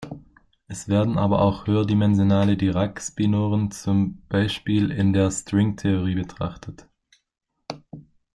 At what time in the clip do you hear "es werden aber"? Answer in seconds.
0.67-1.41